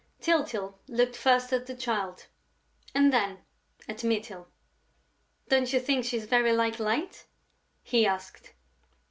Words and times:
Tyltyl 0.19 0.79
looked 0.87 1.15
first 1.15 1.53
at 1.53 1.67
the 1.67 1.75
child 1.75 2.25
and 2.95 3.13
then 3.13 3.37
at 3.87 4.03
Mytyl: 4.03 4.47
"Don't 5.47 5.71
you 5.71 5.79
think 5.79 6.05
she's 6.05 6.25
very 6.25 6.53
like 6.53 6.79
Light?" 6.79 7.27
he 7.83 8.07
asked. 8.07 8.53